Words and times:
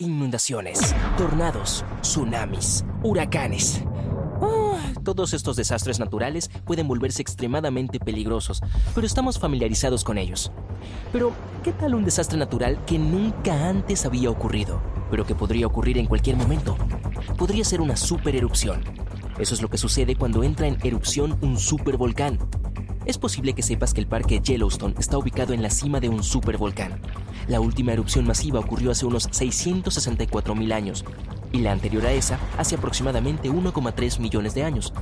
Inundaciones, 0.00 0.94
tornados, 1.16 1.84
tsunamis, 2.02 2.84
huracanes. 3.02 3.82
Ah, 4.40 4.78
todos 5.02 5.34
estos 5.34 5.56
desastres 5.56 5.98
naturales 5.98 6.52
pueden 6.64 6.86
volverse 6.86 7.20
extremadamente 7.20 7.98
peligrosos, 7.98 8.60
pero 8.94 9.04
estamos 9.04 9.40
familiarizados 9.40 10.04
con 10.04 10.16
ellos. 10.16 10.52
Pero, 11.10 11.32
¿qué 11.64 11.72
tal 11.72 11.96
un 11.96 12.04
desastre 12.04 12.38
natural 12.38 12.84
que 12.84 12.96
nunca 12.96 13.68
antes 13.68 14.06
había 14.06 14.30
ocurrido, 14.30 14.80
pero 15.10 15.26
que 15.26 15.34
podría 15.34 15.66
ocurrir 15.66 15.98
en 15.98 16.06
cualquier 16.06 16.36
momento? 16.36 16.76
Podría 17.36 17.64
ser 17.64 17.80
una 17.80 17.96
supererupción. 17.96 18.84
Eso 19.40 19.54
es 19.54 19.62
lo 19.62 19.68
que 19.68 19.78
sucede 19.78 20.14
cuando 20.14 20.44
entra 20.44 20.68
en 20.68 20.78
erupción 20.80 21.36
un 21.40 21.58
supervolcán. 21.58 22.38
Es 23.08 23.16
posible 23.16 23.54
que 23.54 23.62
sepas 23.62 23.94
que 23.94 24.02
el 24.02 24.06
parque 24.06 24.38
Yellowstone 24.38 24.94
está 24.98 25.16
ubicado 25.16 25.54
en 25.54 25.62
la 25.62 25.70
cima 25.70 25.98
de 25.98 26.10
un 26.10 26.22
supervolcán. 26.22 27.00
La 27.48 27.58
última 27.58 27.94
erupción 27.94 28.26
masiva 28.26 28.60
ocurrió 28.60 28.90
hace 28.90 29.06
unos 29.06 29.30
664.000 29.30 30.72
años 30.74 31.06
y 31.50 31.60
la 31.60 31.72
anterior 31.72 32.04
a 32.04 32.12
esa 32.12 32.38
hace 32.58 32.74
aproximadamente 32.74 33.48
1,3 33.48 34.18
millones 34.20 34.54
de 34.54 34.64
años. 34.64 34.92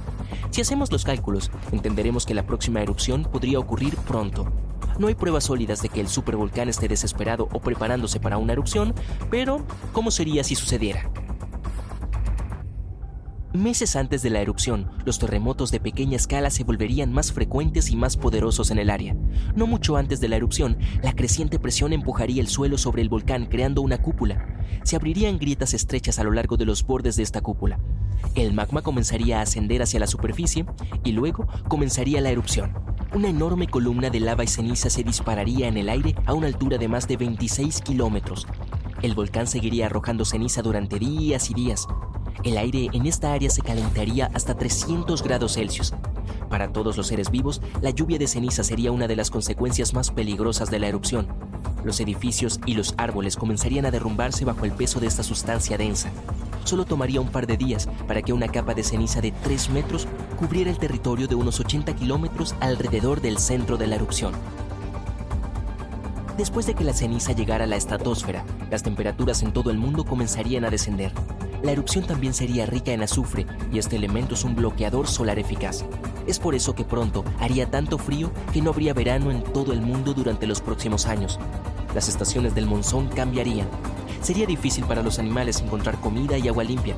Si 0.51 0.61
hacemos 0.61 0.93
los 0.93 1.05
cálculos, 1.05 1.51
entenderemos 1.73 2.27
que 2.27 2.35
la 2.35 2.47
próxima 2.47 2.81
erupción 2.81 3.25
podría 3.25 3.59
ocurrir 3.59 3.97
pronto. 3.97 4.47
No 5.01 5.09
hay 5.09 5.17
pruebas 5.17 5.43
sólidas 5.43 5.83
de 5.83 5.89
que 5.89 6.01
el 6.01 6.07
supervolcán 6.07 6.69
esté 6.69 6.87
desesperado 6.87 7.49
o 7.53 7.59
preparándose 7.59 8.21
para 8.21 8.39
una 8.39 8.53
erupción, 8.53 8.95
pero 9.33 9.67
¿cómo 9.93 10.13
sería 10.13 10.45
si 10.45 10.55
sucediera? 10.55 11.11
Meses 13.57 13.97
antes 13.97 14.23
de 14.23 14.29
la 14.29 14.43
erupción, 14.43 14.91
los 15.07 15.19
terremotos 15.19 15.71
de 15.71 15.81
pequeña 15.81 16.17
escala 16.17 16.51
se 16.51 16.63
volverían 16.63 17.11
más 17.11 17.33
frecuentes 17.33 17.91
y 17.91 17.97
más 17.97 18.19
poderosos 18.19 18.71
en 18.71 18.79
el 18.79 18.91
área. 18.91 19.17
No 19.55 19.67
mucho 19.67 19.97
antes 19.97 20.21
de 20.21 20.29
la 20.29 20.37
erupción, 20.37 20.77
la 21.03 21.15
creciente 21.15 21.59
presión 21.59 21.95
empujaría 21.95 22.43
el 22.43 22.49
suelo 22.49 22.77
sobre 22.77 23.01
el 23.01 23.09
volcán 23.09 23.47
creando 23.47 23.81
una 23.81 23.97
cúpula. 23.97 24.61
Se 24.85 24.95
abrirían 24.95 25.39
grietas 25.39 25.73
estrechas 25.73 26.19
a 26.19 26.25
lo 26.25 26.33
largo 26.33 26.59
de 26.59 26.67
los 26.67 26.85
bordes 26.87 27.17
de 27.17 27.23
esta 27.23 27.41
cúpula. 27.41 27.81
El 28.35 28.53
magma 28.53 28.83
comenzaría 28.83 29.39
a 29.39 29.43
ascender 29.43 29.81
hacia 29.81 30.01
la 30.01 30.07
superficie 30.07 30.67
y 31.03 31.13
luego 31.13 31.47
comenzaría 31.67 32.21
la 32.21 32.31
erupción. 32.31 32.75
Una 33.15 33.29
enorme 33.29 33.69
columna 33.69 34.11
de 34.11 34.21
lava 34.21 34.45
y 34.45 34.49
ceniza 34.49 34.91
se 34.91 35.03
dispararía 35.03 35.67
en 35.67 35.79
el 35.79 35.89
aire 35.89 36.15
a 36.27 36.35
una 36.35 36.47
altura 36.47 36.77
de 36.77 36.89
más 36.89 37.09
de 37.09 37.17
26 37.17 37.81
kilómetros. 37.81 38.47
El 39.03 39.15
volcán 39.15 39.47
seguiría 39.47 39.87
arrojando 39.87 40.25
ceniza 40.25 40.63
durante 40.63 40.99
días 40.99 41.51
y 41.51 41.55
días, 41.55 41.87
el 42.45 42.59
aire 42.59 42.89
en 42.93 43.07
esta 43.07 43.33
área 43.33 43.51
se 43.51 43.63
calentaría 43.63 44.31
hasta 44.35 44.57
300 44.57 45.23
grados 45.23 45.55
Celsius. 45.55 45.95
Para 46.49 46.73
todos 46.73 46.97
los 46.97 47.09
seres 47.09 47.31
vivos, 47.31 47.61
la 47.81 47.91
lluvia 47.91 48.19
de 48.19 48.29
ceniza 48.29 48.63
sería 48.63 48.93
una 48.93 49.09
de 49.09 49.17
las 49.17 49.31
consecuencias 49.31 49.95
más 49.95 50.11
peligrosas 50.11 50.71
de 50.71 50.79
la 50.79 50.89
erupción. 50.89 51.27
Los 51.85 52.01
edificios 52.01 52.61
y 52.67 52.75
los 52.75 52.95
árboles 52.99 53.37
comenzarían 53.37 53.87
a 53.87 53.91
derrumbarse 53.91 54.45
bajo 54.45 54.65
el 54.65 54.73
peso 54.73 55.01
de 55.01 55.07
esta 55.07 55.23
sustancia 55.23 55.79
densa. 55.79 56.11
Solo 56.65 56.85
tomaría 56.85 57.21
un 57.21 57.29
par 57.29 57.47
de 57.47 57.57
días 57.57 57.89
para 58.09 58.23
que 58.23 58.33
una 58.33 58.49
capa 58.49 58.75
de 58.75 58.83
ceniza 58.83 59.21
de 59.21 59.31
3 59.31 59.71
metros 59.71 60.09
cubriera 60.39 60.71
el 60.71 60.79
territorio 60.79 61.29
de 61.29 61.37
unos 61.37 61.61
80 61.61 61.95
kilómetros 61.95 62.55
alrededor 62.61 63.21
del 63.21 63.39
centro 63.39 63.77
de 63.77 63.87
la 63.87 63.97
erupción. 63.97 64.33
Después 66.37 66.67
de 66.67 66.75
que 66.75 66.85
la 66.85 66.93
ceniza 66.93 67.33
llegara 67.33 67.65
a 67.65 67.69
la 67.69 67.77
estratosfera, 67.77 68.45
las 68.71 68.83
temperaturas 68.83 69.43
en 69.43 69.53
todo 69.53 69.71
el 69.71 69.79
mundo 69.79 70.05
comenzarían 70.05 70.65
a 70.65 70.71
descender 70.71 71.13
la 71.67 71.73
erupción 71.73 72.07
también 72.07 72.33
sería 72.33 72.65
rica 72.65 72.93
en 72.93 73.03
azufre 73.03 73.45
y 73.73 73.79
este 73.81 73.97
elemento 73.97 74.35
es 74.35 74.45
un 74.45 74.55
bloqueador 74.55 75.09
solar 75.09 75.41
eficaz. 75.41 75.85
Es 76.29 76.39
por 76.39 76.55
eso 76.55 76.77
que 76.77 76.85
pronto 76.85 77.25
haría 77.41 77.69
tanto 77.69 77.99
frío 77.99 78.31
que 78.53 78.63
no 78.63 78.71
habría 78.71 78.95
verano 78.95 79.33
en 79.33 79.43
todo 79.43 79.73
el 79.73 79.81
mundo 79.81 80.15
durante 80.15 80.47
los 80.47 80.61
próximos 80.61 81.07
años. 81.07 81.41
Las 81.93 82.09
estaciones 82.09 82.55
del 82.55 82.67
monzón 82.67 83.09
cambiarían. 83.09 83.67
Sería 84.23 84.47
difícil 84.47 84.85
para 84.85 85.03
los 85.03 85.19
animales 85.19 85.61
encontrar 85.61 86.01
comida 86.01 86.39
y 86.39 86.47
agua 86.47 86.63
limpia. 86.63 86.97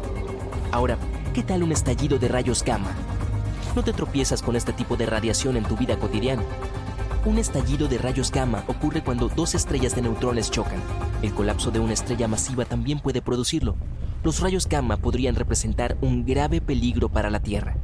Ahora, 0.70 0.98
¿qué 1.32 1.42
tal 1.42 1.62
un 1.62 1.72
estallido 1.72 2.18
de 2.18 2.28
rayos 2.28 2.62
gamma? 2.62 2.92
No 3.74 3.82
te 3.82 3.94
tropiezas 3.94 4.42
con 4.42 4.54
este 4.54 4.74
tipo 4.74 4.98
de 4.98 5.06
radiación 5.06 5.56
en 5.56 5.64
tu 5.64 5.78
vida 5.78 5.98
cotidiana. 5.98 6.42
Un 7.24 7.38
estallido 7.38 7.88
de 7.88 7.96
rayos 7.96 8.30
gamma 8.30 8.64
ocurre 8.66 9.02
cuando 9.02 9.28
dos 9.28 9.54
estrellas 9.54 9.94
de 9.94 10.02
neutrones 10.02 10.50
chocan. 10.50 10.82
El 11.22 11.32
colapso 11.32 11.70
de 11.70 11.80
una 11.80 11.94
estrella 11.94 12.28
masiva 12.28 12.66
también 12.66 13.00
puede 13.00 13.22
producirlo 13.22 13.74
los 14.24 14.40
rayos 14.40 14.68
gamma 14.68 14.96
podrían 14.96 15.36
representar 15.36 15.96
un 16.00 16.24
grave 16.24 16.60
peligro 16.60 17.08
para 17.08 17.30
la 17.30 17.40
Tierra. 17.40 17.76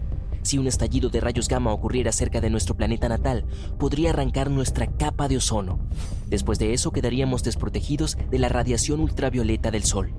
Si 0.42 0.58
un 0.58 0.66
estallido 0.66 1.08
de 1.08 1.20
rayos 1.20 1.48
gamma 1.48 1.72
ocurriera 1.72 2.12
cerca 2.12 2.40
de 2.40 2.50
nuestro 2.50 2.76
planeta 2.76 3.08
natal, 3.08 3.46
podría 3.78 4.10
arrancar 4.10 4.50
nuestra 4.50 4.86
capa 4.86 5.28
de 5.28 5.38
ozono. 5.38 5.78
Después 6.26 6.58
de 6.58 6.74
eso 6.74 6.90
quedaríamos 6.90 7.44
desprotegidos 7.44 8.18
de 8.30 8.38
la 8.38 8.48
radiación 8.48 9.00
ultravioleta 9.00 9.70
del 9.70 9.84
Sol. 9.84 10.12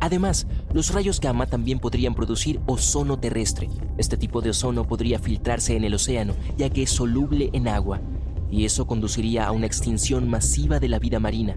Además, 0.00 0.48
los 0.72 0.92
rayos 0.92 1.20
gamma 1.20 1.46
también 1.46 1.78
podrían 1.78 2.16
producir 2.16 2.60
ozono 2.66 3.20
terrestre. 3.20 3.68
Este 3.98 4.16
tipo 4.16 4.40
de 4.40 4.50
ozono 4.50 4.84
podría 4.84 5.20
filtrarse 5.20 5.76
en 5.76 5.84
el 5.84 5.94
océano, 5.94 6.34
ya 6.56 6.70
que 6.70 6.82
es 6.82 6.90
soluble 6.90 7.50
en 7.52 7.68
agua, 7.68 8.00
y 8.50 8.64
eso 8.64 8.88
conduciría 8.88 9.46
a 9.46 9.52
una 9.52 9.66
extinción 9.66 10.28
masiva 10.28 10.80
de 10.80 10.88
la 10.88 10.98
vida 10.98 11.20
marina, 11.20 11.56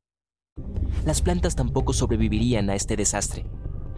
Las 1.05 1.21
plantas 1.21 1.55
tampoco 1.55 1.93
sobrevivirían 1.93 2.69
a 2.69 2.75
este 2.75 2.95
desastre. 2.95 3.45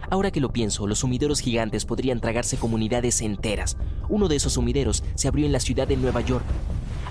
Ahora 0.09 0.31
que 0.31 0.39
lo 0.39 0.51
pienso, 0.51 0.87
los 0.87 0.99
sumideros 0.99 1.39
gigantes 1.39 1.85
podrían 1.85 2.19
tragarse 2.19 2.57
comunidades 2.57 3.21
enteras. 3.21 3.77
Uno 4.09 4.27
de 4.27 4.35
esos 4.35 4.53
sumideros 4.53 5.03
se 5.15 5.27
abrió 5.27 5.45
en 5.45 5.51
la 5.51 5.59
ciudad 5.59 5.87
de 5.87 5.97
Nueva 5.97 6.21
York. 6.21 6.45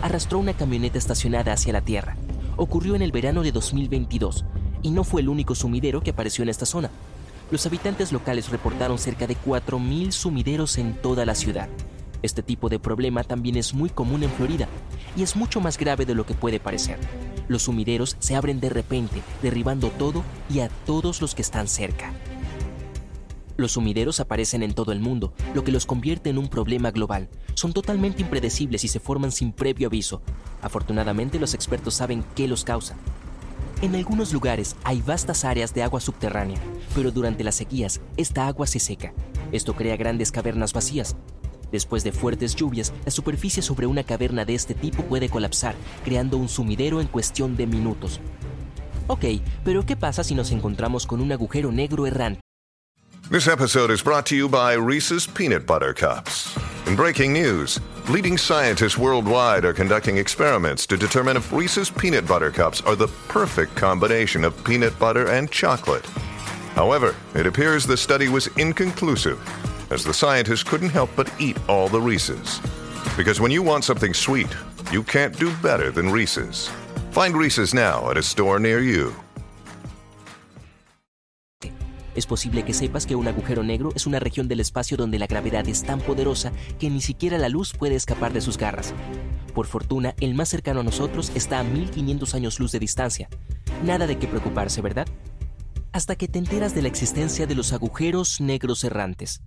Arrastró 0.02 0.38
una 0.38 0.54
camioneta 0.54 0.98
estacionada 0.98 1.52
hacia 1.52 1.72
la 1.72 1.80
Tierra. 1.80 2.16
Ocurrió 2.56 2.94
en 2.94 3.02
el 3.02 3.12
verano 3.12 3.42
de 3.42 3.52
2022 3.52 4.44
y 4.82 4.90
no 4.90 5.04
fue 5.04 5.20
el 5.20 5.28
único 5.28 5.54
sumidero 5.54 6.00
que 6.00 6.10
apareció 6.10 6.42
en 6.42 6.48
esta 6.50 6.66
zona. 6.66 6.90
Los 7.50 7.66
habitantes 7.66 8.12
locales 8.12 8.50
reportaron 8.50 8.98
cerca 8.98 9.26
de 9.26 9.36
4.000 9.36 10.10
sumideros 10.12 10.78
en 10.78 10.94
toda 10.94 11.26
la 11.26 11.34
ciudad. 11.34 11.68
Este 12.22 12.42
tipo 12.42 12.68
de 12.68 12.78
problema 12.78 13.24
también 13.24 13.56
es 13.56 13.74
muy 13.74 13.90
común 13.90 14.22
en 14.22 14.30
Florida 14.30 14.68
y 15.16 15.22
es 15.22 15.34
mucho 15.34 15.60
más 15.60 15.76
grave 15.76 16.06
de 16.06 16.14
lo 16.14 16.24
que 16.24 16.34
puede 16.34 16.60
parecer. 16.60 16.98
Los 17.52 17.64
sumideros 17.64 18.16
se 18.18 18.34
abren 18.34 18.60
de 18.60 18.70
repente, 18.70 19.22
derribando 19.42 19.90
todo 19.90 20.24
y 20.48 20.60
a 20.60 20.70
todos 20.70 21.20
los 21.20 21.34
que 21.34 21.42
están 21.42 21.68
cerca. 21.68 22.10
Los 23.58 23.72
sumideros 23.72 24.20
aparecen 24.20 24.62
en 24.62 24.72
todo 24.72 24.90
el 24.90 25.00
mundo, 25.00 25.34
lo 25.52 25.62
que 25.62 25.70
los 25.70 25.84
convierte 25.84 26.30
en 26.30 26.38
un 26.38 26.48
problema 26.48 26.90
global. 26.92 27.28
Son 27.52 27.74
totalmente 27.74 28.22
impredecibles 28.22 28.84
y 28.84 28.88
se 28.88 29.00
forman 29.00 29.32
sin 29.32 29.52
previo 29.52 29.88
aviso. 29.88 30.22
Afortunadamente 30.62 31.38
los 31.38 31.52
expertos 31.52 31.92
saben 31.92 32.24
qué 32.34 32.48
los 32.48 32.64
causa. 32.64 32.96
En 33.82 33.96
algunos 33.96 34.32
lugares 34.32 34.74
hay 34.82 35.02
vastas 35.02 35.44
áreas 35.44 35.74
de 35.74 35.82
agua 35.82 36.00
subterránea, 36.00 36.58
pero 36.94 37.10
durante 37.10 37.44
las 37.44 37.56
sequías 37.56 38.00
esta 38.16 38.46
agua 38.46 38.66
se 38.66 38.78
seca. 38.78 39.12
Esto 39.52 39.76
crea 39.76 39.98
grandes 39.98 40.32
cavernas 40.32 40.72
vacías, 40.72 41.16
Después 41.72 42.04
de 42.04 42.12
fuertes 42.12 42.54
lluvias, 42.54 42.92
la 43.04 43.10
superficie 43.10 43.62
sobre 43.62 43.86
una 43.86 44.04
caverna 44.04 44.44
de 44.44 44.54
este 44.54 44.74
tipo 44.74 45.02
puede 45.04 45.28
colapsar, 45.28 45.74
creando 46.04 46.36
un 46.36 46.48
sumidero 46.48 47.00
en 47.00 47.08
cuestión 47.08 47.56
de 47.56 47.66
minutos. 47.66 48.20
Ok, 49.08 49.24
pero 49.64 49.84
¿qué 49.84 49.96
pasa 49.96 50.22
si 50.22 50.34
nos 50.34 50.52
encontramos 50.52 51.06
con 51.06 51.20
un 51.20 51.32
agujero 51.32 51.72
negro 51.72 52.06
errante? 52.06 52.40
This 53.30 53.48
episode 53.48 53.90
is 53.90 54.02
brought 54.02 54.26
to 54.26 54.36
you 54.36 54.48
by 54.48 54.74
Reese's 54.74 55.26
Peanut 55.26 55.64
Butter 55.66 55.94
Cups. 55.94 56.54
In 56.86 56.94
breaking 56.94 57.32
news, 57.32 57.80
leading 58.10 58.36
scientists 58.36 58.98
worldwide 58.98 59.64
are 59.64 59.72
conducting 59.72 60.18
experiments 60.18 60.86
to 60.88 60.96
determine 60.96 61.38
if 61.38 61.50
Reese's 61.50 61.88
Peanut 61.88 62.26
Butter 62.26 62.50
Cups 62.50 62.82
are 62.82 62.96
the 62.96 63.08
perfect 63.28 63.74
combination 63.74 64.44
of 64.44 64.62
peanut 64.64 64.98
butter 64.98 65.28
and 65.28 65.50
chocolate. 65.50 66.04
However, 66.74 67.14
it 67.34 67.46
appears 67.46 67.86
the 67.86 67.96
study 67.96 68.28
was 68.28 68.48
inconclusive, 68.58 69.38
as 69.92 70.04
the 70.04 70.12
scientists 70.12 70.64
couldn't 70.64 70.90
help 70.90 71.10
but 71.16 71.30
eat 71.38 71.56
all 71.68 71.88
the 71.88 72.00
Reese's. 72.00 72.60
Because 73.16 73.40
when 73.40 73.52
you 73.52 73.62
want 73.62 73.84
something 73.84 74.14
sweet, 74.14 74.48
you 74.90 75.02
can't 75.02 75.38
do 75.38 75.52
better 75.62 75.90
than 75.90 76.10
Reese's. 76.10 76.68
Find 77.10 77.36
Reese's 77.36 77.74
now 77.74 78.10
at 78.10 78.16
a 78.16 78.22
store 78.22 78.58
near 78.58 78.80
you. 78.80 79.12
Es 82.14 82.26
posible 82.26 82.62
que 82.62 82.74
sepas 82.74 83.06
que 83.06 83.16
un 83.16 83.26
agujero 83.26 83.62
negro 83.62 83.90
es 83.94 84.06
una 84.06 84.18
región 84.18 84.46
del 84.46 84.60
espacio 84.60 84.96
donde 84.96 85.18
la 85.18 85.26
gravedad 85.26 85.66
es 85.66 85.82
tan 85.82 86.00
poderosa 86.00 86.52
que 86.78 86.90
ni 86.90 87.00
siquiera 87.00 87.38
la 87.38 87.48
luz 87.48 87.72
puede 87.72 87.94
escapar 87.94 88.32
de 88.32 88.42
sus 88.42 88.58
garras. 88.58 88.92
Por 89.54 89.66
fortuna, 89.66 90.14
el 90.20 90.34
más 90.34 90.50
cercano 90.50 90.80
a 90.80 90.84
nosotros 90.84 91.32
está 91.34 91.60
a 91.60 91.64
1500 91.64 92.34
años 92.34 92.60
luz 92.60 92.72
de 92.72 92.80
distancia. 92.80 93.28
Nada 93.82 94.06
de 94.06 94.18
qué 94.18 94.26
preocuparse, 94.26 94.82
¿verdad? 94.82 95.06
Hasta 95.92 96.16
que 96.16 96.28
te 96.28 96.38
enteras 96.38 96.74
de 96.74 96.82
la 96.82 96.88
existencia 96.88 97.46
de 97.46 97.54
los 97.54 97.72
agujeros 97.72 98.40
negros 98.40 98.84
errantes. 98.84 99.42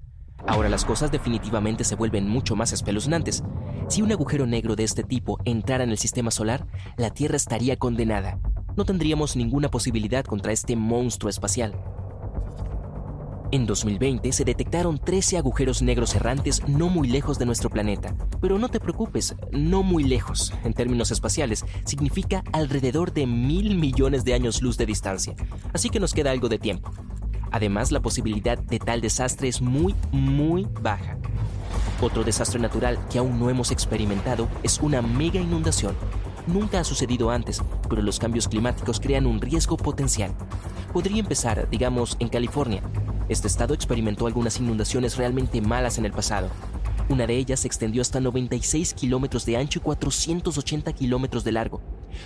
Ahora 0.48 0.70
las 0.70 0.86
cosas 0.86 1.12
definitivamente 1.12 1.84
se 1.84 1.96
vuelven 1.96 2.30
mucho 2.30 2.56
más 2.56 2.72
espeluznantes. 2.72 3.44
Si 3.90 4.02
un 4.02 4.12
agujero 4.12 4.46
negro 4.46 4.76
de 4.76 4.84
este 4.84 5.04
tipo 5.04 5.40
entrara 5.44 5.84
en 5.84 5.90
el 5.90 5.98
sistema 5.98 6.32
solar, 6.32 6.68
la 6.98 7.10
Tierra 7.10 7.36
estaría 7.36 7.78
condenada. 7.78 8.40
No 8.76 8.86
tendríamos 8.86 9.36
ninguna 9.36 9.70
posibilidad 9.70 10.24
contra 10.24 10.52
este 10.52 10.76
monstruo 10.76 11.30
espacial. 11.30 11.74
En 13.52 13.66
2020 13.66 14.32
se 14.34 14.44
detectaron 14.44 14.98
13 14.98 15.38
agujeros 15.38 15.82
negros 15.82 16.16
errantes 16.16 16.68
no 16.68 16.90
muy 16.90 17.08
lejos 17.08 17.40
de 17.40 17.46
nuestro 17.46 17.70
planeta. 17.70 18.16
Pero 18.42 18.60
no 18.60 18.70
te 18.70 18.80
preocupes, 18.80 19.36
no 19.52 19.82
muy 19.82 20.04
lejos, 20.04 20.54
en 20.64 20.74
términos 20.74 21.12
espaciales, 21.12 21.64
significa 21.86 22.44
alrededor 22.52 23.14
de 23.14 23.28
mil 23.28 23.78
millones 23.78 24.26
de 24.26 24.34
años 24.34 24.62
luz 24.62 24.78
de 24.78 24.86
distancia. 24.86 25.36
Así 25.74 25.90
que 25.90 26.00
nos 26.00 26.14
queda 26.14 26.32
algo 26.32 26.50
de 26.50 26.60
tiempo. 26.60 26.92
Además, 27.56 27.94
la 27.94 28.02
posibilidad 28.02 28.57
de 28.57 28.80
tal 28.80 29.00
desastre 29.00 29.48
es 29.48 29.62
muy, 29.62 29.96
muy 30.12 30.68
baja. 30.81 31.18
Otro 32.02 32.25
desastre 32.25 32.60
natural 32.60 33.00
que 33.10 33.18
aún 33.18 33.40
no 33.40 33.50
hemos 33.50 33.72
experimentado 33.72 34.50
es 34.62 34.81
una 34.81 35.02
mega 35.02 35.40
inundación. 35.40 35.96
Nunca 36.48 36.81
ha 36.81 36.84
sucedido 36.84 37.31
antes, 37.31 37.63
pero 37.90 38.02
los 38.02 38.19
cambios 38.19 38.50
climáticos 38.50 39.00
crean 39.00 39.25
un 39.25 39.40
riesgo 39.40 39.78
potencial. 39.78 40.36
Podría 40.92 41.22
empezar, 41.22 41.69
digamos, 41.69 42.18
en 42.19 42.28
California, 42.28 42.81
este 43.30 43.48
estado 43.48 43.74
experimentó 43.74 44.28
algunas 44.28 44.60
inundaciones 44.60 45.16
realmente 45.16 45.62
malas 45.62 45.98
en 45.98 46.04
el 46.04 46.12
pasado. 46.12 46.50
Una 47.08 47.25
de 47.25 47.38
ellas 47.38 47.62
se 47.62 47.68
extendió 47.68 48.01
hasta 48.01 48.19
96 48.19 48.94
kilómetros 48.96 49.46
de 49.46 49.56
ancho 49.56 49.80
y 49.80 49.81
480 49.81 50.92
kilómetros 50.92 51.46
de 51.46 51.54
largo. 51.54 51.81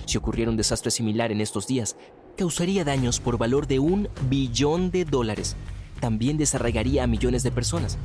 Si 0.05 0.17
ocurriera 0.17 0.49
un 0.49 0.57
desastre 0.57 0.89
similar 0.89 1.31
en 1.31 1.41
estos 1.41 1.67
días, 1.67 1.95
causaría 2.39 2.85
daños 2.85 3.19
por 3.19 3.37
valor 3.37 3.67
de 3.67 3.79
un 3.79 4.07
billón 4.29 4.91
de 4.91 5.03
dólares. 5.03 5.57
También 5.99 6.37
desarraigaría 6.37 7.03
a 7.03 7.07
millones 7.07 7.43
de 7.43 7.51
personas. 7.51 7.97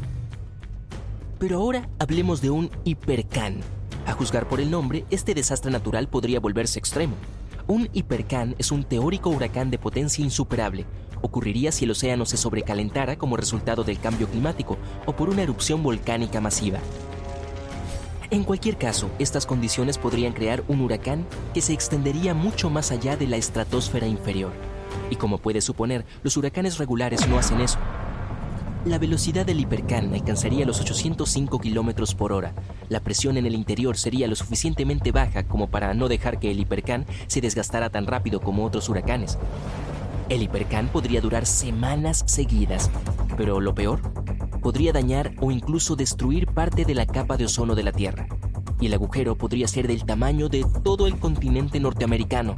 Pero 1.39 1.59
ahora 1.59 1.89
hablemos 2.01 2.43
de 2.43 2.51
un 2.51 2.69
hipercán. 2.83 3.61
A 4.07 4.13
juzgar 4.13 4.49
por 4.49 4.61
el 4.61 4.73
nombre, 4.73 5.05
este 5.11 5.35
desastre 5.35 5.71
natural 5.71 6.09
podría 6.09 6.41
volverse 6.41 6.81
extremo. 6.81 7.15
Un 7.69 7.89
hipercán 7.93 8.57
es 8.59 8.73
un 8.73 8.83
teórico 8.83 9.31
huracán 9.31 9.71
de 9.71 9.79
potencia 9.79 10.25
insuperable, 10.25 10.85
ocurriría 11.23 11.71
si 11.71 11.85
el 11.85 11.93
océano 11.93 12.27
se 12.27 12.37
sobrecalentara 12.37 13.17
como 13.17 13.37
resultado 13.37 13.85
del 13.85 14.01
cambio 14.01 14.27
climático 14.29 14.79
o 15.07 15.15
por 15.15 15.31
una 15.31 15.43
erupción 15.43 15.81
volcánica 15.85 16.41
masiva. 16.41 16.81
En 18.35 18.43
cualquier 18.43 18.77
caso, 18.77 19.13
estas 19.21 19.47
condiciones 19.47 19.97
podrían 19.97 20.33
crear 20.33 20.65
un 20.67 20.81
huracán 20.81 21.25
que 21.55 21.61
se 21.61 21.73
extendería 21.73 22.35
mucho 22.35 22.69
más 22.69 22.91
allá 22.91 23.17
de 23.17 23.29
la 23.29 23.37
estratosfera 23.37 24.09
inferior. 24.09 24.51
Y 25.09 25.15
como 25.15 25.39
puedes 25.39 25.63
suponer, 25.63 26.05
los 26.25 26.37
huracanes 26.37 26.79
regulares 26.79 27.29
no 27.29 27.39
hacen 27.39 27.61
eso. 27.61 27.79
La 28.87 28.99
velocidad 28.99 29.47
del 29.47 29.61
hipercán 29.61 30.13
alcanzaría 30.13 30.67
los 30.67 30.81
805 30.81 31.61
km 31.61 32.17
por 32.17 32.33
hora. 32.33 32.55
La 32.89 32.99
presión 32.99 33.37
en 33.37 33.47
el 33.47 33.55
interior 33.55 33.97
sería 33.97 34.27
lo 34.27 34.35
suficientemente 34.35 35.13
baja 35.13 35.45
como 35.45 35.69
para 35.69 35.95
no 35.95 36.09
dejar 36.09 36.41
que 36.41 36.51
el 36.51 36.59
hipercán 36.59 37.07
se 37.29 37.41
desgastara 37.41 37.91
tan 37.91 38.09
rápido 38.09 38.41
como 38.41 38.65
otros 38.65 38.89
huracanes. 38.89 39.39
El 40.29 40.43
hipercán 40.43 40.89
podría 40.89 41.21
durar 41.21 41.47
semanas 41.47 42.25
seguidas, 42.27 42.91
pero 43.37 43.61
lo 43.61 43.77
peor, 43.77 44.01
podría 44.65 44.95
dañar 44.95 45.35
o 45.43 45.51
incluso 45.51 45.95
destruir 45.95 46.47
parte 46.47 46.87
de 46.87 46.95
la 46.95 47.05
capa 47.05 47.37
de 47.37 47.45
ozono 47.45 47.75
de 47.75 47.83
la 47.83 47.93
Tierra. 47.93 48.27
Y 48.81 48.87
el 48.87 48.95
agujero 48.95 49.37
podría 49.37 49.69
ser 49.69 49.87
del 49.87 50.07
tamaño 50.07 50.49
de 50.49 50.65
todo 50.83 51.07
el 51.07 51.19
continente 51.19 51.79
norteamericano. 51.81 52.55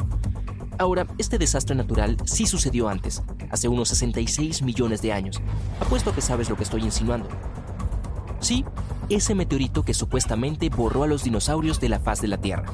Ahora, 0.79 1.09
este 1.19 1.37
desastre 1.37 1.75
natural 1.75 2.17
sí 2.25 2.47
sucedió 2.47 2.89
antes, 2.89 3.25
hace 3.51 3.67
unos 3.67 3.89
66 3.89 4.63
millones 4.63 5.03
de 5.03 5.13
años. 5.13 5.43
Apuesto 5.81 6.11
a 6.11 6.15
que 6.15 6.21
sabes 6.21 6.49
lo 6.49 6.57
que 6.57 6.63
estoy 6.63 6.83
insinuando. 6.83 7.29
Sí, 8.39 8.65
ese 9.09 9.35
meteorito 9.35 9.83
que 9.83 9.93
supuestamente 9.93 10.69
borró 10.69 11.03
a 11.03 11.09
los 11.09 11.25
dinosaurios 11.25 11.81
de 11.81 11.89
la 11.89 11.99
faz 11.99 12.21
de 12.21 12.29
la 12.29 12.37
Tierra. 12.41 12.67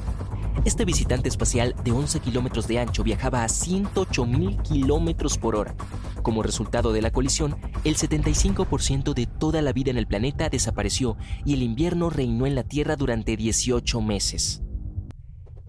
Este 0.63 0.85
visitante 0.85 1.27
espacial 1.27 1.75
de 1.83 1.91
11 1.91 2.19
kilómetros 2.19 2.67
de 2.67 2.77
ancho 2.77 3.03
viajaba 3.03 3.43
a 3.43 3.49
108 3.49 4.25
mil 4.27 4.61
kilómetros 4.61 5.39
por 5.39 5.55
hora. 5.55 5.73
Como 6.23 6.41
resultado 6.41 6.93
de 6.93 7.01
la 7.01 7.11
colisión, 7.11 7.57
el 7.83 7.95
75% 7.95 9.13
de 9.13 9.25
toda 9.27 9.61
la 9.61 9.73
vida 9.73 9.91
en 9.91 9.97
el 9.97 10.07
planeta 10.07 10.49
desapareció 10.49 11.17
y 11.45 11.53
el 11.53 11.61
invierno 11.61 12.09
reinó 12.09 12.47
en 12.47 12.55
la 12.55 12.63
Tierra 12.63 12.95
durante 12.95 13.35
18 13.37 14.01
meses. 14.01 14.63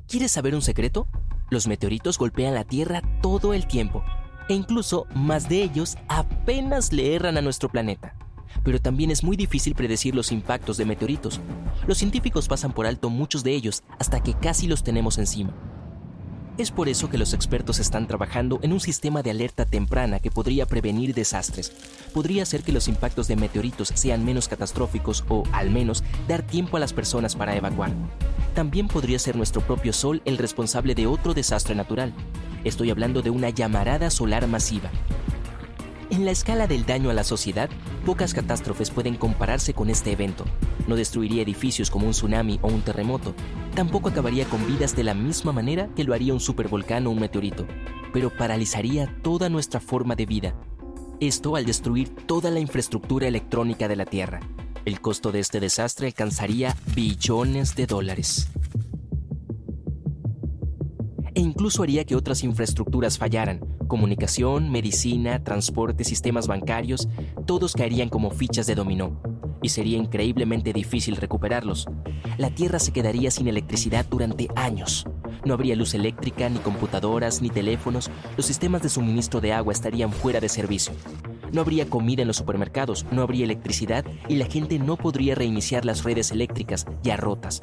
¿Quieres 0.09 0.31
saber 0.31 0.55
un 0.55 0.63
secreto? 0.63 1.09
Los 1.51 1.67
meteoritos 1.67 2.19
golpean 2.19 2.55
la 2.55 2.65
Tierra 2.65 3.03
todo 3.21 3.53
el 3.53 3.67
tiempo, 3.67 4.05
e 4.49 4.55
incluso 4.55 5.07
más 5.15 5.49
de 5.49 5.63
ellos 5.63 5.97
apenas 6.09 6.93
le 6.93 7.15
erran 7.15 7.37
a 7.37 7.43
nuestro 7.43 7.69
planeta 7.69 8.17
pero 8.63 8.81
también 8.81 9.11
es 9.11 9.25
muy 9.25 9.37
difícil 9.37 9.75
predecir 9.75 10.15
los 10.15 10.31
impactos 10.33 10.77
de 10.77 10.85
meteoritos. 10.85 11.41
Los 11.87 11.99
científicos 11.99 12.49
pasan 12.49 12.73
por 12.73 12.87
alto 12.87 13.11
muchos 13.11 13.43
de 13.43 13.53
ellos 13.53 13.83
hasta 13.99 14.23
que 14.23 14.35
casi 14.35 14.67
los 14.67 14.85
tenemos 14.85 15.19
encima. 15.19 15.53
Es 16.57 16.71
por 16.71 16.89
eso 16.89 17.11
que 17.11 17.19
los 17.19 17.35
expertos 17.35 17.81
están 17.81 18.07
trabajando 18.07 18.61
en 18.63 18.73
un 18.73 18.79
sistema 18.79 19.23
de 19.23 19.31
alerta 19.31 19.65
temprana 19.67 20.21
que 20.21 20.31
podría 20.31 20.67
prevenir 20.67 21.13
desastres. 21.13 21.73
Podría 22.13 22.45
hacer 22.45 22.63
que 22.63 22.71
los 22.71 22.87
impactos 22.87 23.27
de 23.27 23.35
meteoritos 23.35 23.89
sean 23.89 24.25
menos 24.25 24.47
catastróficos 24.47 25.25
o, 25.29 25.43
al 25.51 25.71
menos, 25.71 26.05
dar 26.29 26.43
tiempo 26.43 26.77
a 26.77 26.81
las 26.81 26.93
personas 26.93 27.35
para 27.35 27.57
evacuar. 27.57 27.91
También 28.55 28.87
podría 28.87 29.19
ser 29.19 29.35
nuestro 29.35 29.63
propio 29.63 29.93
Sol 29.93 30.23
el 30.25 30.39
responsable 30.39 30.95
de 30.95 31.09
otro 31.09 31.35
desastre 31.35 31.75
natural. 31.75 32.13
Estoy 32.63 32.91
hablando 32.91 33.21
de 33.21 33.31
una 33.31 33.51
llamarada 33.51 34.09
solar 34.11 34.47
masiva. 34.47 34.91
En 36.11 36.25
la 36.25 36.31
escala 36.31 36.67
del 36.67 36.85
daño 36.85 37.11
a 37.11 37.15
la 37.15 37.25
sociedad, 37.25 37.71
pocas 38.05 38.35
catástrofes 38.35 38.91
pueden 38.91 39.17
compararse 39.17 39.75
con 39.75 39.91
este 39.91 40.13
evento. 40.13 40.45
No 40.87 40.97
destruiría 40.97 41.43
edificios 41.43 41.91
como 41.91 42.07
un 42.07 42.13
tsunami 42.13 42.59
o 42.63 42.69
un 42.69 42.83
terremoto. 42.83 43.35
Tampoco 43.75 44.11
acabaría 44.11 44.45
con 44.45 44.67
vidas 44.67 44.95
de 44.95 45.05
la 45.05 45.15
misma 45.15 45.53
manera 45.53 45.89
que 45.97 46.05
lo 46.05 46.15
haría 46.15 46.35
un 46.35 46.41
supervolcán 46.41 47.07
o 47.07 47.11
un 47.11 47.21
meteorito. 47.21 47.67
Pero 48.13 48.31
paralizaría 48.31 49.15
toda 49.23 49.49
nuestra 49.49 49.81
forma 49.81 50.15
de 50.15 50.27
vida. 50.27 50.55
Esto 51.21 51.57
al 51.57 51.65
destruir 51.65 52.15
toda 52.27 52.51
la 52.51 52.61
infraestructura 52.61 53.27
electrónica 53.27 53.89
de 53.89 53.97
la 53.97 54.05
Tierra. 54.05 54.41
El 54.85 55.01
costo 55.01 55.33
de 55.33 55.41
este 55.41 55.59
desastre 55.59 56.09
alcanzaría 56.09 56.77
billones 56.95 57.75
de 57.75 57.87
dólares 57.87 58.51
e 61.35 61.41
incluso 61.41 61.83
haría 61.83 62.05
que 62.05 62.17
otras 62.17 62.45
infraestructuras 62.45 63.19
fallaran. 63.19 63.61
Comunicación, 63.95 64.73
medicina, 64.73 65.45
transporte, 65.45 66.03
sistemas 66.03 66.49
bancarios, 66.49 67.09
todos 67.47 67.75
caerían 67.75 68.09
como 68.09 68.33
fichas 68.33 68.67
de 68.67 68.75
dominó. 68.75 69.23
Y 69.63 69.69
sería 69.69 69.97
increíblemente 69.99 70.73
difícil 70.73 71.15
recuperarlos. 71.15 71.87
La 72.37 72.51
Tierra 72.51 72.81
se 72.81 72.93
quedaría 72.93 73.31
sin 73.31 73.47
electricidad 73.47 74.05
durante 74.05 74.49
años. 74.57 75.07
No 75.45 75.55
habría 75.55 75.77
luz 75.77 75.95
eléctrica, 75.95 76.49
ni 76.49 76.59
computadoras, 76.59 77.41
ni 77.41 77.51
teléfonos. 77.51 78.11
Los 78.37 78.47
sistemas 78.47 78.83
de 78.83 78.89
suministro 78.89 79.41
de 79.41 79.53
agua 79.53 79.73
estarían 79.73 80.11
fuera 80.11 80.41
de 80.41 80.49
servicio. 80.49 80.93
No 81.53 81.61
habría 81.61 81.89
comida 81.89 82.23
en 82.23 82.27
los 82.27 82.39
supermercados, 82.39 83.07
no 83.13 83.23
habría 83.23 83.45
electricidad 83.45 84.05
y 84.29 84.35
la 84.35 84.47
gente 84.47 84.81
no 84.81 84.97
podría 84.97 85.37
reiniciar 85.37 85.85
las 85.85 86.03
redes 86.03 86.33
eléctricas 86.33 86.85
ya 87.05 87.17
rotas. 87.17 87.61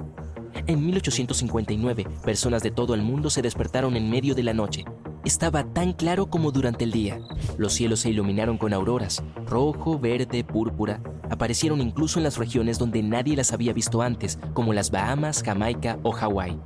En 0.65 0.85
1859, 0.85 2.07
personas 2.23 2.63
de 2.63 2.71
todo 2.71 2.93
el 2.93 3.01
mundo 3.01 3.29
se 3.29 3.41
despertaron 3.41 3.97
en 3.97 4.09
medio 4.09 4.33
de 4.33 4.43
la 4.43 4.53
noche. 4.53 4.85
Estaba 5.23 5.63
tan 5.71 5.93
claro 5.93 6.31
como 6.31 6.51
durante 6.51 6.83
el 6.83 6.91
día. 6.91 7.19
Los 7.57 7.73
cielos 7.73 7.99
se 7.99 8.09
iluminaron 8.09 8.57
con 8.57 8.73
auroras, 8.73 9.23
rojo, 9.45 9.99
verde, 9.99 10.43
púrpura. 10.43 10.99
Aparecieron 11.29 11.79
incluso 11.79 12.17
en 12.19 12.23
las 12.23 12.37
regiones 12.37 12.79
donde 12.79 13.03
nadie 13.03 13.35
las 13.35 13.53
había 13.53 13.71
visto 13.71 14.01
antes, 14.01 14.39
como 14.53 14.73
las 14.73 14.89
Bahamas, 14.89 15.43
Jamaica 15.43 15.99
o 16.01 16.11
Hawái. 16.11 16.59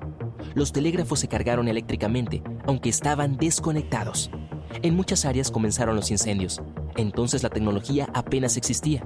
Los 0.54 0.72
telégrafos 0.72 1.20
se 1.20 1.28
cargaron 1.28 1.68
eléctricamente, 1.68 2.44
aunque 2.66 2.88
estaban 2.88 3.36
desconectados. 3.36 4.32
En 4.82 4.96
muchas 4.96 5.26
áreas 5.26 5.52
comenzaron 5.52 5.98
los 5.98 6.10
incendios. 6.10 6.62
Entonces 6.96 7.44
la 7.44 7.50
tecnología 7.50 8.08
apenas 8.14 8.56
existía. 8.56 9.06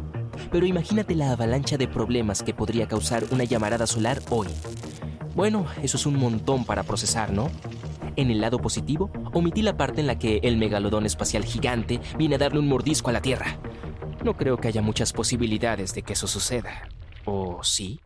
Pero 0.51 0.67
imagínate 0.67 1.15
la 1.15 1.31
avalancha 1.31 1.75
de 1.75 1.87
problemas 1.87 2.43
que 2.43 2.53
podría 2.53 2.87
causar 2.87 3.23
una 3.31 3.45
llamarada 3.45 3.87
solar 3.87 4.21
hoy. 4.29 4.47
Bueno, 5.35 5.65
eso 5.81 5.97
es 5.97 6.05
un 6.05 6.17
montón 6.17 6.65
para 6.65 6.83
procesar, 6.83 7.33
¿no? 7.33 7.49
En 8.19 8.29
el 8.31 8.41
lado 8.41 8.59
positivo, 8.59 9.09
omití 9.31 9.61
la 9.61 9.77
parte 9.77 10.01
en 10.01 10.07
la 10.07 10.19
que 10.19 10.41
el 10.43 10.57
megalodón 10.57 11.05
espacial 11.05 11.45
gigante 11.45 12.01
viene 12.17 12.35
a 12.35 12.38
darle 12.38 12.59
un 12.59 12.67
mordisco 12.67 13.09
a 13.09 13.13
la 13.13 13.21
Tierra. 13.21 13.57
No 14.25 14.35
creo 14.35 14.57
que 14.57 14.67
haya 14.67 14.81
muchas 14.81 15.13
posibilidades 15.13 15.93
de 15.93 16.01
que 16.01 16.11
eso 16.11 16.27
suceda. 16.27 16.89
¿O 17.23 17.63
sí? 17.63 18.01